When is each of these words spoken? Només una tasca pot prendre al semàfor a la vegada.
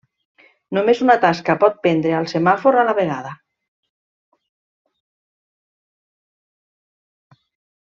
Només 0.77 1.01
una 1.07 1.15
tasca 1.25 1.55
pot 1.63 1.77
prendre 1.83 2.13
al 2.19 2.25
semàfor 2.31 2.79
a 2.79 2.87
la 2.87 2.95
vegada. 3.01 3.35